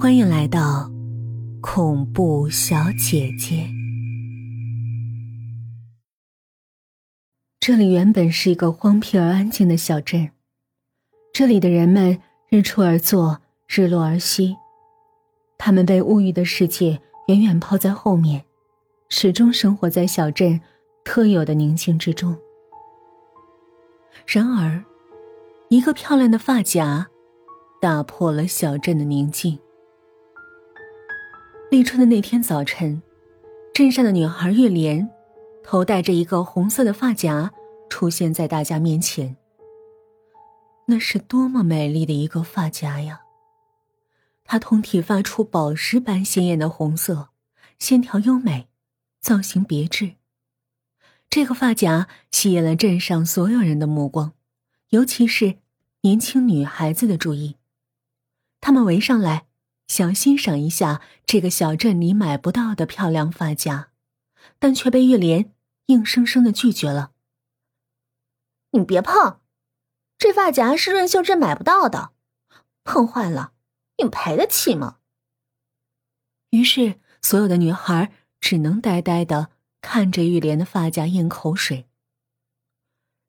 [0.00, 0.90] 欢迎来到
[1.60, 3.68] 恐怖小姐姐。
[7.60, 10.30] 这里原本是一个荒僻而安静的小镇，
[11.34, 12.18] 这里的人们
[12.48, 14.56] 日出而作，日落而息，
[15.58, 18.42] 他们被物欲的世界远远抛在后面，
[19.10, 20.58] 始终生活在小镇
[21.04, 22.34] 特有的宁静之中。
[24.26, 24.82] 然而，
[25.68, 27.06] 一个漂亮的发夹
[27.82, 29.58] 打破了小镇的宁静。
[31.70, 33.00] 立春的那天早晨，
[33.72, 35.08] 镇上的女孩月莲，
[35.62, 37.52] 头戴着一个红色的发夹，
[37.88, 39.36] 出现在大家面前。
[40.86, 43.20] 那是多么美丽的一个发夹呀！
[44.42, 47.28] 它通体发出宝石般鲜艳的红色，
[47.78, 48.66] 线条优美，
[49.20, 50.14] 造型别致。
[51.30, 54.32] 这个发夹吸引了镇上所有人的目光，
[54.88, 55.58] 尤其是
[56.00, 57.54] 年轻女孩子的注意。
[58.60, 59.49] 他们围上来。
[59.90, 63.88] 想欣赏一下这个小镇里买不到的漂亮发夹，
[64.60, 65.52] 但却被玉莲
[65.86, 67.10] 硬生生的拒绝了。
[68.70, 69.40] 你别碰，
[70.16, 72.12] 这发夹是润秀镇买不到的，
[72.84, 73.52] 碰坏了，
[74.00, 74.98] 你赔得起吗？
[76.50, 81.88] 于是，所有的女孩只能呆呆的看着玉莲的发夹咽口水。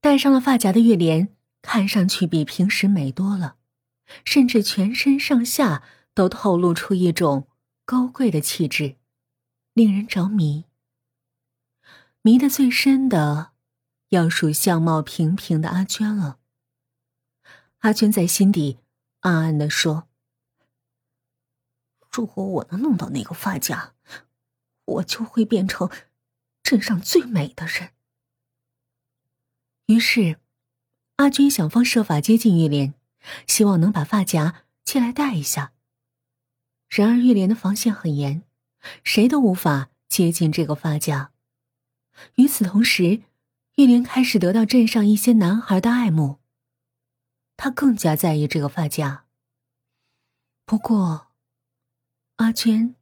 [0.00, 3.56] 戴上了发夹的玉莲看上去比平时美多了，
[4.24, 5.82] 甚至全身上下。
[6.16, 7.46] 都透露出一种
[7.84, 8.96] 高贵的气质，
[9.74, 10.64] 令人着迷。
[12.22, 13.52] 迷得最深的，
[14.08, 16.38] 要数相貌平平的阿娟了。
[17.80, 18.78] 阿娟在心底
[19.20, 20.08] 暗暗的说
[22.10, 23.92] ：“如果我能弄到那个发夹，
[24.86, 25.90] 我就会变成
[26.62, 27.90] 镇上最美的人。”
[29.84, 30.40] 于是，
[31.16, 32.94] 阿娟想方设法接近玉莲，
[33.46, 35.74] 希望能把发夹借来戴一下。
[36.88, 38.42] 然而，玉莲的防线很严，
[39.02, 41.32] 谁都无法接近这个发夹。
[42.36, 43.22] 与此同时，
[43.76, 46.38] 玉莲开始得到镇上一些男孩的爱慕。
[47.56, 49.24] 他更加在意这个发夹。
[50.64, 51.28] 不过，
[52.36, 52.94] 阿娟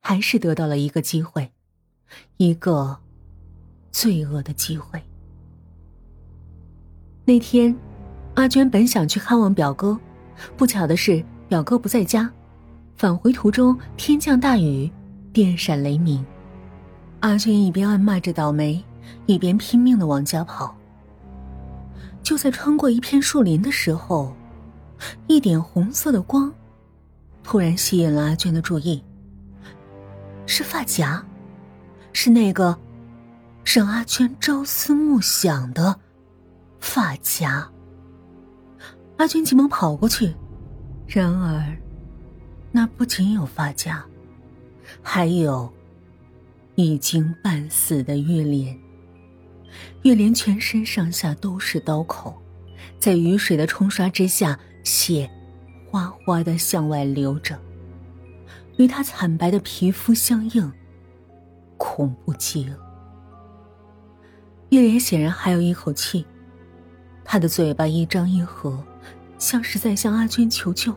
[0.00, 1.52] 还是得到了一个机会，
[2.36, 3.00] 一个
[3.90, 5.02] 罪恶的机会。
[7.24, 7.74] 那天，
[8.34, 9.98] 阿娟本想去看望表哥，
[10.56, 12.32] 不巧的是，表哥不在家。
[12.96, 14.90] 返回途中，天降大雨，
[15.32, 16.24] 电闪雷鸣。
[17.20, 18.82] 阿娟一边暗骂着倒霉，
[19.26, 20.76] 一边拼命的往家跑。
[22.22, 24.34] 就在穿过一片树林的时候，
[25.26, 26.52] 一点红色的光
[27.42, 29.02] 突然吸引了阿娟的注意。
[30.46, 31.24] 是发夹，
[32.12, 32.78] 是那个
[33.64, 35.98] 让阿娟朝思暮想的
[36.78, 37.68] 发夹。
[39.16, 40.34] 阿娟急忙跑过去，
[41.06, 41.76] 然而。
[42.72, 44.02] 那不仅有发夹，
[45.02, 45.70] 还有
[46.74, 48.76] 已经半死的玉莲。
[50.02, 52.34] 玉莲全身上下都是刀口，
[52.98, 55.30] 在雨水的冲刷之下，血
[55.90, 57.58] 哗哗的向外流着，
[58.78, 60.72] 与她惨白的皮肤相映，
[61.76, 62.76] 恐怖极了。
[64.70, 66.24] 玉莲显然还有一口气，
[67.22, 68.82] 她的嘴巴一张一合，
[69.38, 70.94] 像是在向阿娟求救。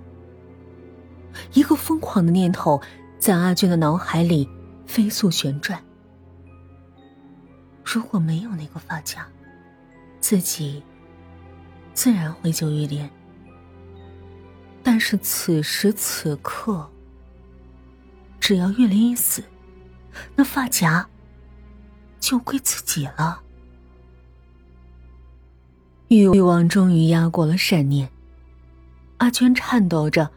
[1.54, 2.82] 一个疯狂的念头
[3.18, 4.50] 在阿娟的脑海里
[4.86, 5.82] 飞速旋转。
[7.84, 9.28] 如果没有那个发夹，
[10.20, 10.84] 自己
[11.94, 13.10] 自然会救玉莲。
[14.84, 16.90] 但是此时此刻，
[18.40, 19.44] 只要玉莲一死，
[20.36, 21.08] 那发夹
[22.20, 23.42] 就归自己了。
[26.08, 28.10] 欲望终于压过了善念，
[29.18, 30.32] 阿娟颤抖着。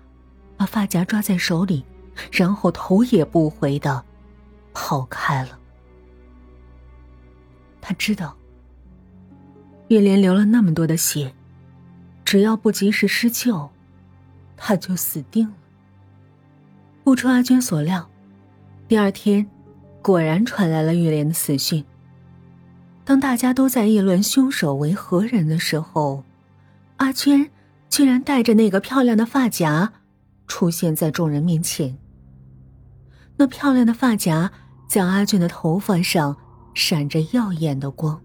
[0.59, 1.85] 把发夹抓在手里，
[2.33, 4.05] 然后头也不回的
[4.75, 5.59] 跑开了。
[7.81, 8.37] 他知道，
[9.87, 11.33] 月莲流了那么多的血，
[12.25, 13.71] 只要不及时施救，
[14.57, 15.55] 他就死定了。
[17.05, 18.11] 不出阿娟所料，
[18.89, 19.49] 第二天
[20.03, 21.83] 果然传来了月莲的死讯。
[23.05, 26.25] 当大家都在议论凶手为何人的时候，
[26.97, 27.49] 阿娟
[27.89, 29.93] 居然带着那个漂亮的发夹。
[30.49, 31.97] 出现在众人面前。
[33.37, 34.51] 那漂亮的发夹
[34.89, 36.37] 在阿俊的头发上
[36.75, 38.21] 闪着耀眼的光，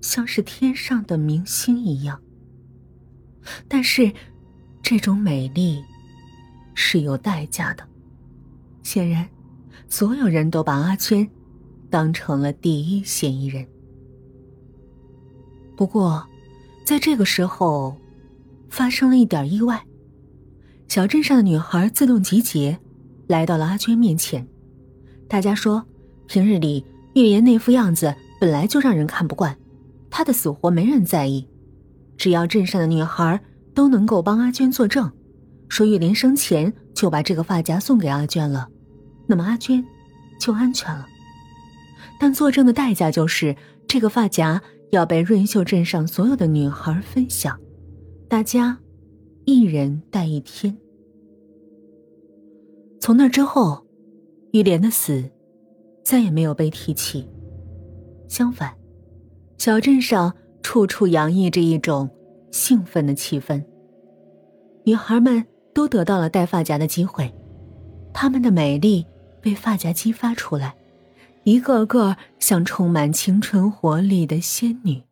[0.00, 2.18] 像是天上的明星一样。
[3.68, 4.10] 但是，
[4.80, 5.84] 这种美丽
[6.74, 7.86] 是有代价的。
[8.82, 9.28] 显然，
[9.88, 11.28] 所有人都把阿娟
[11.90, 13.66] 当成了第一嫌疑人。
[15.76, 16.26] 不过，
[16.86, 17.96] 在这个时候，
[18.70, 19.84] 发生了一点意外。
[20.92, 22.78] 小镇上的女孩自动集结，
[23.26, 24.46] 来到了阿娟面前。
[25.26, 25.82] 大家说，
[26.26, 26.84] 平日里
[27.14, 29.56] 玉莲那副样子本来就让人看不惯，
[30.10, 31.48] 她的死活没人在意，
[32.18, 33.40] 只要镇上的女孩
[33.72, 35.10] 都能够帮阿娟作证，
[35.66, 38.68] 说玉莲生前就把这个发夹送给阿娟了，
[39.26, 39.82] 那么阿娟
[40.38, 41.06] 就安全了。
[42.20, 43.56] 但作证的代价就是
[43.88, 44.60] 这个发夹
[44.90, 47.58] 要被润秀镇上所有的女孩分享，
[48.28, 48.76] 大家。
[49.44, 50.78] 一人戴一天。
[53.02, 53.84] 从那之后，
[54.52, 55.28] 玉莲的死
[56.04, 57.28] 再也没有被提起。
[58.28, 58.78] 相反，
[59.58, 60.32] 小镇上
[60.62, 62.08] 处处洋溢着一种
[62.52, 63.60] 兴奋的气氛。
[64.84, 65.44] 女孩们
[65.74, 67.34] 都得到了戴发夹的机会，
[68.14, 69.04] 她们的美丽
[69.40, 70.76] 被发夹激发出来，
[71.42, 75.02] 一个个像充满青春活力的仙女。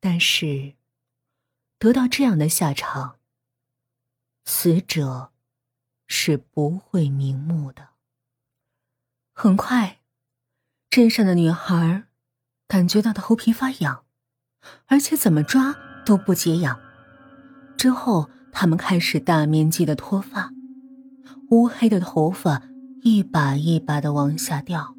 [0.00, 0.74] 但是。
[1.78, 3.16] 得到这样的下场，
[4.44, 5.29] 死者
[6.12, 7.90] 是不会瞑目的。
[9.32, 10.00] 很快，
[10.90, 12.02] 镇上的女孩
[12.66, 14.02] 感觉到头皮发痒，
[14.86, 16.78] 而且怎么抓都不解痒。
[17.78, 20.50] 之后，他们开始大面积的脱发，
[21.50, 22.60] 乌黑的头发
[23.02, 24.96] 一把一把的往下掉。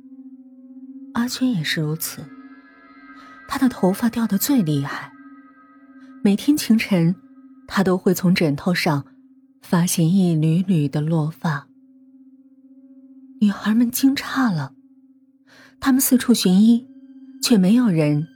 [1.13, 2.25] 阿娟也是如此，
[3.50, 5.12] 她的头发掉的最厉害。
[6.24, 7.13] 每天清晨，
[7.68, 9.06] 他都会从枕头上
[9.62, 11.68] 发现一缕缕的落发。
[13.40, 14.74] 女孩们惊诧了，
[15.80, 16.88] 他们四处寻医，
[17.42, 18.28] 却没有人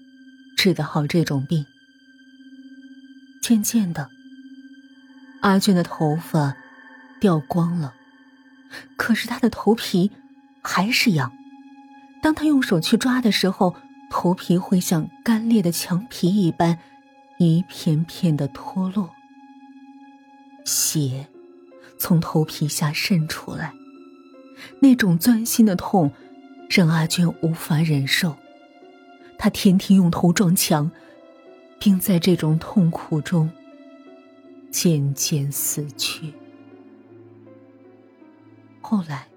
[0.58, 1.66] 治得好这种病。
[3.42, 4.10] 渐渐的，
[5.42, 6.56] 阿娟的头发
[7.20, 7.94] 掉光了，
[8.98, 10.12] 可是她的头皮
[10.64, 11.32] 还是痒。
[12.22, 13.76] 当她用手去抓的时候，
[14.10, 16.80] 头皮会像干裂的墙皮一般。
[17.38, 19.14] 一片片的脱落，
[20.66, 21.26] 血
[21.98, 23.74] 从头皮下渗出来，
[24.80, 26.12] 那种钻心的痛
[26.70, 28.36] 让阿娟无法忍受。
[29.38, 30.92] 她天天用头撞墙，
[31.80, 33.50] 并在这种痛苦中
[34.72, 36.34] 渐渐死去。
[38.82, 39.28] 后来，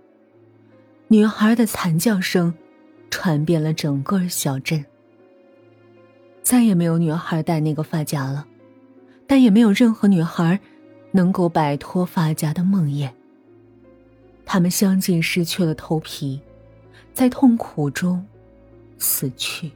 [1.08, 2.54] 女孩的惨叫声
[3.10, 4.84] 传遍了整个小镇。
[6.42, 8.46] 再也没有女孩戴那个发夹了，
[9.26, 10.58] 但也没有任何女孩
[11.10, 13.10] 能够摆脱发夹的梦魇。
[14.44, 16.40] 他们相继失去了头皮，
[17.12, 18.25] 在痛苦中
[18.99, 19.70] 死去，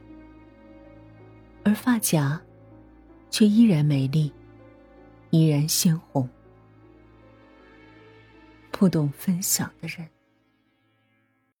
[1.63, 2.41] 而发夹
[3.29, 4.31] 却依然美丽，
[5.29, 6.27] 依然鲜红。
[8.71, 10.12] 不懂分享的人。